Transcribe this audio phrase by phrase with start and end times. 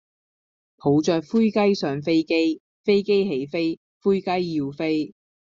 [0.77, 5.13] 抱著灰雞上飛機，飛機起飛，灰雞要飛